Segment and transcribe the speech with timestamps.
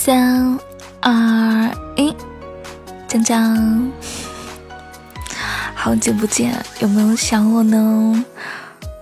[0.00, 0.56] 三
[1.00, 2.14] 二一，
[3.08, 3.90] 江江，
[5.74, 8.24] 好久不见，有没有想我呢？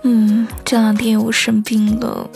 [0.01, 2.27] 嗯，这两天我生病了。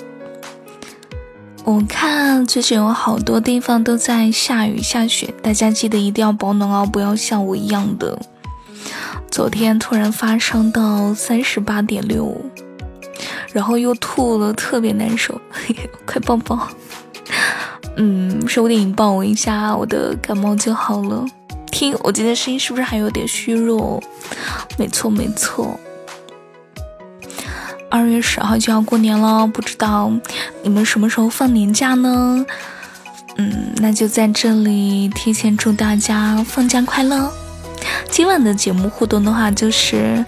[1.63, 8.15] 我看最近有好多地方都在下雨下雪，大家记得一定要保暖哦，不要像我一样的。
[9.31, 12.39] 昨天突然发烧到三十八点六，
[13.53, 15.41] 然后又吐了，特别难受，
[16.05, 16.67] 快抱抱。
[17.97, 21.25] 嗯，收电影抱我一下，我的感冒就好了。
[21.71, 24.01] 听我今天声音是不是还有点虚弱？
[24.77, 25.79] 没错没错。
[27.89, 30.11] 二月十号就要过年了，不知道
[30.63, 32.45] 你们什么时候放年假呢？
[33.37, 37.31] 嗯，那就在这里提前祝大家放假快乐。
[38.09, 40.23] 今晚的节目互动的话，就是，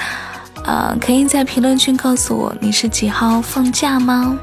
[0.63, 4.37] 呃，可以在评论区告诉我你是几号放假吗？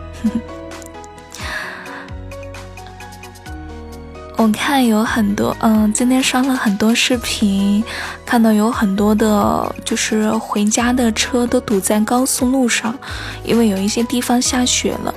[4.40, 7.84] 我看有很多，嗯，今天刷了很多视频，
[8.24, 12.98] 看到有很多的，就是回家的车都堵在高速路上，
[13.44, 15.14] 因为有一些地方下雪了。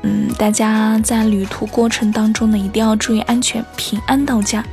[0.00, 4.64] 嗯，大家在旅途过程当中呢，一定要注意安全，平安到家。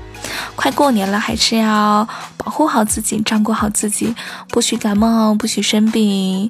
[0.55, 2.07] 快过年了，还是要
[2.37, 4.15] 保护好自己，照顾好自己，
[4.47, 6.49] 不许感冒，不许生病，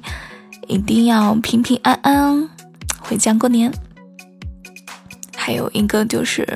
[0.68, 2.48] 一定要平平安安
[3.00, 3.72] 回家过年。
[5.44, 6.46] 还有一个就是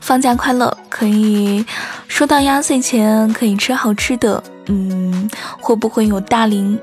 [0.00, 1.64] 放假快乐，可以
[2.08, 4.42] 收到压岁钱，可以吃好吃的。
[4.66, 6.76] 嗯，会不会有大龄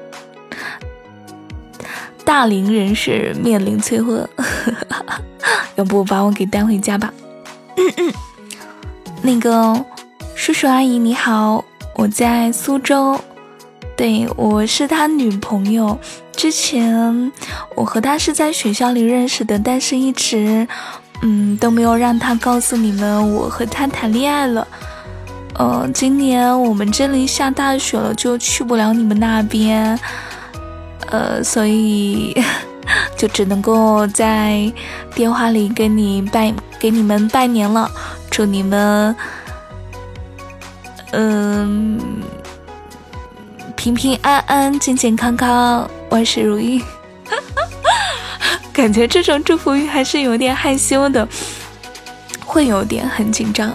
[2.23, 4.25] 大龄人士面临催婚？
[5.75, 7.13] 要不把我给带回家吧。
[7.75, 8.13] 嗯嗯
[9.21, 9.83] 那个
[10.33, 13.19] 叔叔阿姨你好，我在苏州，
[13.97, 15.99] 对我是他女朋友。
[16.33, 17.31] 之前
[17.75, 20.65] 我和他是在学校里认识的，但是一直。
[21.21, 24.67] 嗯，都没有让他告诉你们我和他谈恋爱了。
[25.55, 29.99] 呃，今年我们这里下大雪了，就去不了你们那边。
[31.07, 32.33] 呃，所以
[33.17, 34.71] 就只能够在
[35.13, 37.89] 电话里跟你拜，给你们拜年了。
[38.31, 39.13] 祝你们，
[41.11, 41.99] 嗯，
[43.75, 46.81] 平平安安、健健康康、万事如意。
[48.81, 51.27] 感觉这种祝福语还是有点害羞的，
[52.43, 53.71] 会有点很紧张。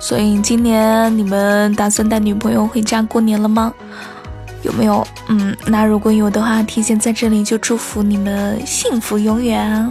[0.00, 3.72] 所以今年你们打算带女朋友回家过年了吗？
[4.62, 5.06] 有没有？
[5.28, 9.88] 嗯，那如果有的话，提前在这里就祝福你们幸福永远。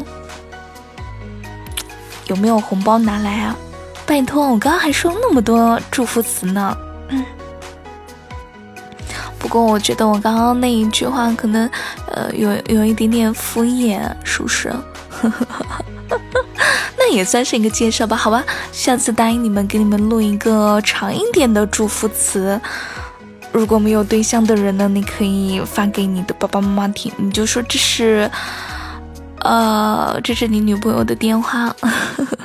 [2.26, 3.56] 有没有红包拿来啊？
[4.06, 6.78] 拜托，我刚刚还说那么多祝福词呢。
[7.08, 7.24] 嗯。
[9.40, 11.70] 不过我觉得我刚刚那一句话可能，
[12.18, 14.74] 呃，有有一点点敷衍，是不是？
[16.98, 18.44] 那也算是一个介绍吧，好吧。
[18.72, 22.60] 下次答应你们，给你们录一个长一点的祝福词。
[23.52, 28.30] 如果没有对象的人呢，你可以发给你的爸爸妈妈听，你就说这是，
[29.42, 31.72] 呃，这是你女朋友的电话，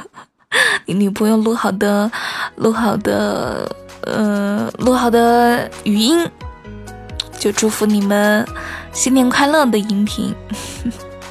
[0.84, 2.10] 你女朋友录好的，
[2.56, 6.28] 录好的，呃，录好的语音。
[7.38, 8.46] 就祝福你们
[8.92, 10.34] 新年快乐的音频，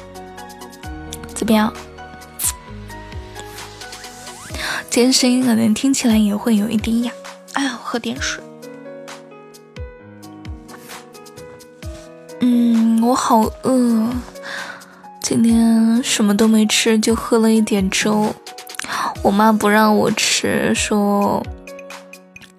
[1.32, 1.72] 怎么样？
[4.90, 7.12] 今天声音可能听起来也会有一点哑。
[7.54, 8.42] 哎呀，喝点水。
[12.40, 14.10] 嗯，我好饿，
[15.22, 18.34] 今天什么都没吃，就喝了一点粥。
[19.22, 21.42] 我妈不让我吃，说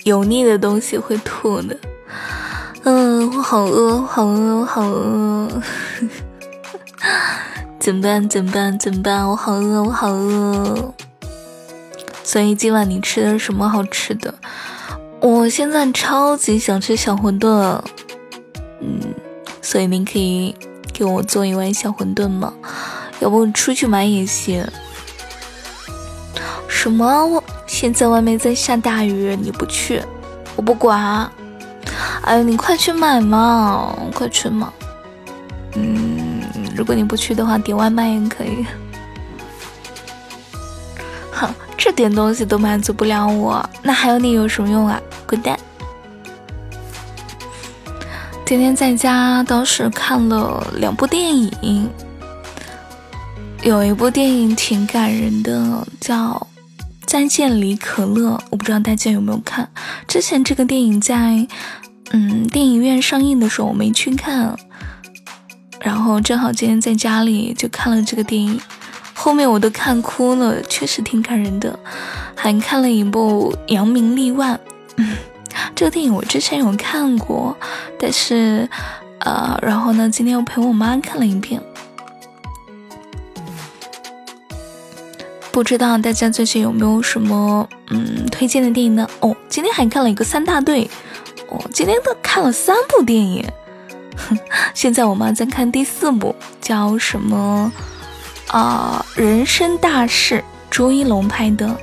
[0.05, 1.77] 油腻的东西会吐的。
[2.85, 5.47] 嗯，我好饿，好饿，好饿，
[7.79, 8.27] 怎么办？
[8.27, 8.77] 怎么办？
[8.77, 9.25] 怎么办？
[9.29, 10.93] 我好饿，我好饿。
[12.25, 14.33] 所以今晚你吃的什么好吃的？
[15.21, 17.79] 我现在超级想吃小馄饨。
[18.81, 18.99] 嗯，
[19.61, 20.53] 所以您可以
[20.91, 22.53] 给我做一碗小馄饨吗？
[23.21, 24.67] 要不出去买也行。
[26.67, 27.25] 什么？
[27.27, 30.01] 我现在外面在下大雨，你不去，
[30.57, 31.31] 我不管。
[32.23, 34.71] 哎，你快去买嘛，快去嘛。
[35.75, 36.41] 嗯，
[36.73, 38.65] 如果你不去的话，点外卖也可以。
[41.33, 44.97] 哼，这点东西都满足不了我，那还有你有什么用啊？
[45.27, 45.59] 滚蛋！
[48.45, 51.89] 今天在家倒是看了两部电影，
[53.63, 56.47] 有一部电影挺感人的，叫
[57.05, 59.69] 《再见李可乐》，我不知道大家有没有看。
[60.07, 61.45] 之前这个电影在。
[62.63, 64.57] 电影院上映的时候我没去看，
[65.81, 68.57] 然后正好今天在家里就看了这个电影，
[69.13, 71.77] 后面我都看哭了，确实挺感人的。
[72.37, 74.57] 还看了一部《扬名立万》，
[75.75, 77.53] 这个电影我之前有看过，
[77.99, 78.69] 但是，
[79.19, 81.61] 呃，然后呢，今天又陪我妈看了一遍。
[85.51, 89.05] 不知道大家最近有没有什么嗯推荐的电影呢？
[89.19, 90.89] 哦，今天还看了一个三大队，
[91.53, 93.45] 我今天都看了三部电影。
[94.17, 94.37] 哼
[94.73, 97.71] 现在我妈在看第四部，叫什么？
[98.47, 101.75] 啊，人生大事，朱一龙拍的。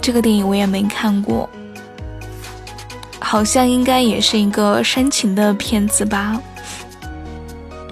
[0.00, 1.48] 这个电影我也没看过，
[3.18, 6.40] 好像应该也是一个煽情的片子吧。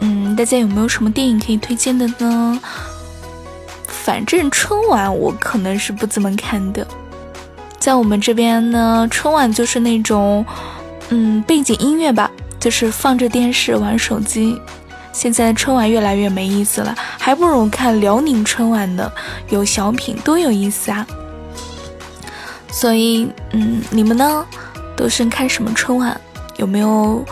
[0.00, 2.60] 嗯，大家有没有什么电影可以推荐的呢？
[3.86, 6.86] 反正春晚我可能是不怎么看的，
[7.78, 10.44] 在我们这边呢，春晚就是那种，
[11.08, 12.30] 嗯，背景音乐吧。
[12.60, 14.60] 就是放着电视玩手机，
[15.12, 19.08] 现在春晚越来越没意思了，还不如看辽宁春晚呢，
[19.50, 21.06] 有小品多有意思啊！
[22.72, 24.44] 所以，嗯，你们呢，
[24.96, 26.20] 都是看什么春晚？
[26.56, 27.24] 有没有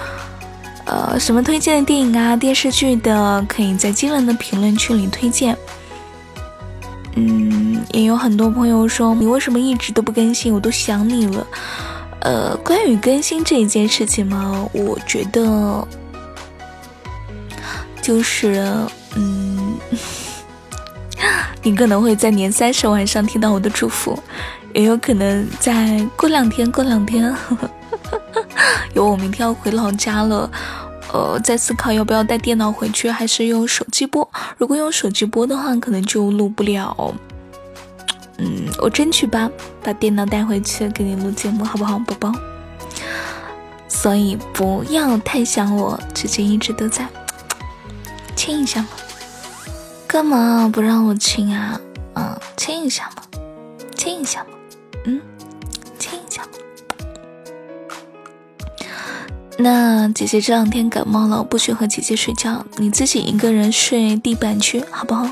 [0.84, 3.44] 呃什么推荐的电影啊、电视剧的？
[3.48, 5.58] 可以在今晚的评论区里推荐。
[7.16, 11.46] 嗯，也有很多朋友说你为什么一直都不更新，我都想你了。
[12.20, 15.86] 呃，关于更新这一件事情嘛，我觉得
[18.02, 18.70] 就是，
[19.14, 19.74] 嗯，
[21.62, 24.18] 你可能会在年三十晚上听到我的祝福，
[24.74, 27.22] 也有可能在过两天，过两天，
[28.94, 30.50] 因为我明天要回老家了，
[31.12, 34.28] 呃，在思考要不要带电脑回去，还是用手机播。
[34.58, 37.14] 如果用手机播的话，可能就录不了。
[38.38, 39.50] 嗯，我争取吧，
[39.82, 42.32] 把电脑带回去给你录节目，好不好，宝宝？
[43.88, 47.06] 所以不要太想我，之前一直都在
[48.34, 48.88] 亲一下嘛。
[50.06, 51.80] 干嘛不让我亲啊？
[52.14, 53.22] 嗯，亲一下嘛，
[53.94, 54.50] 亲一下嘛，
[55.04, 55.20] 嗯，
[59.58, 65.28] 那姐姐这两天感冒了，不许和姐姐睡觉，你自己一个人睡地板去，好不好？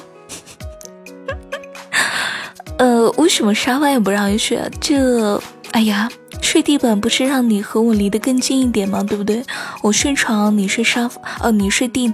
[2.79, 4.67] 呃，为什么沙发也不让你睡啊？
[4.81, 5.41] 这，
[5.73, 6.09] 哎呀，
[6.41, 9.03] 睡地板不是让你和我离得更近一点吗？
[9.03, 9.45] 对不对？
[9.83, 12.13] 我睡床，你睡沙发，哦，你睡地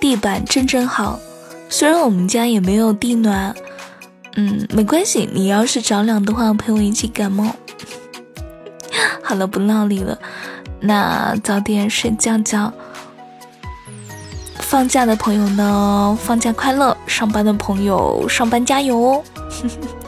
[0.00, 1.18] 地板，正正好。
[1.68, 3.54] 虽然我们家也没有地暖，
[4.36, 5.28] 嗯，没关系。
[5.32, 7.54] 你要是着凉的话，陪我一起感冒。
[9.22, 10.18] 好了，不闹你了，
[10.82, 12.72] 那早点睡觉觉。
[14.58, 19.24] 放假的朋友呢，放假快乐；上班的朋友，上班加油哦。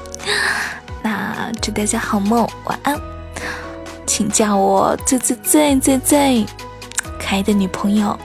[1.03, 2.99] 那祝大家好梦，晚安，
[4.07, 6.47] 请叫我最最最最最
[7.19, 8.19] 可爱的女朋友，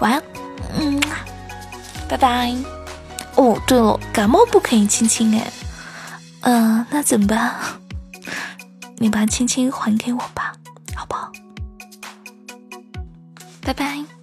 [0.00, 0.22] 晚安，
[0.78, 1.00] 嗯，
[2.06, 2.54] 拜拜。
[3.36, 5.50] 哦，对了，感冒不可以亲亲哎，
[6.42, 7.54] 嗯，那怎么办？
[8.98, 10.47] 你把亲亲还给我吧，
[13.68, 14.17] 拜拜。